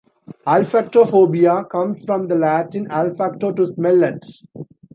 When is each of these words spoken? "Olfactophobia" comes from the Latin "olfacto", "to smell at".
"Olfactophobia" 0.47 1.63
comes 1.69 2.03
from 2.03 2.25
the 2.25 2.33
Latin 2.35 2.87
"olfacto", 2.87 3.55
"to 3.55 3.67
smell 3.67 4.03
at". 4.03 4.23